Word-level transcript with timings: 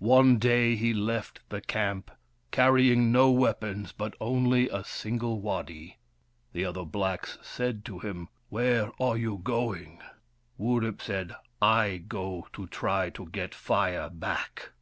One 0.00 0.36
day 0.38 0.76
he 0.76 0.92
left 0.92 1.40
the 1.48 1.62
camp, 1.62 2.10
carrying 2.50 3.10
no 3.10 3.30
weapons, 3.30 3.90
but 3.92 4.14
only 4.20 4.68
a 4.68 4.84
single 4.84 5.40
waddy. 5.40 5.96
The 6.52 6.66
other 6.66 6.84
blacks 6.84 7.38
said 7.40 7.82
to 7.86 7.98
him:" 7.98 8.28
Where 8.50 8.90
are 9.00 9.16
you 9.16 9.40
going?" 9.42 10.02
Wurip 10.60 11.00
said," 11.00 11.34
I 11.82 12.04
go 12.06 12.48
to 12.52 12.66
try 12.66 13.08
to 13.16 13.24
get 13.30 13.54
Fire 13.54 14.10
back." 14.10 14.72